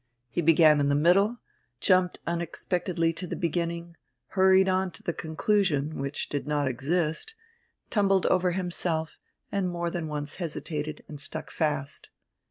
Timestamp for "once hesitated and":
10.07-11.21